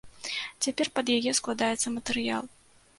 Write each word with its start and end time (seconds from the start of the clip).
Цяпер 0.63 0.87
пад 0.97 1.13
яе 1.17 1.37
складаецца 1.43 1.97
матэрыял. 1.99 2.55